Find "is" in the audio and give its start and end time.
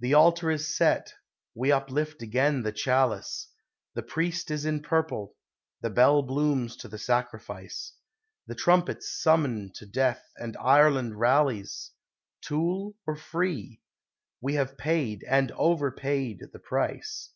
0.50-0.76, 4.50-4.64